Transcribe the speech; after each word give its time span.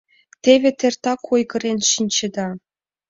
—Те 0.43 0.51
вет 0.61 0.79
эртак 0.87 1.21
ойгырен 1.33 1.79
шинчеда... 1.91 2.47